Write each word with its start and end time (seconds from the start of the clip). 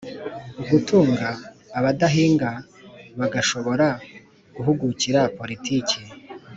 ugutunga 0.61 1.27
abadahinga...bagashobora 1.77 3.87
guhugukira 4.55 5.21
politiki, 5.37 5.97